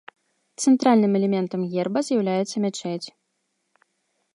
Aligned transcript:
Цэнтральным 0.63 1.13
элементам 1.19 1.61
герба 1.75 1.99
з'яўляецца 2.09 2.57
мячэць. 2.67 3.07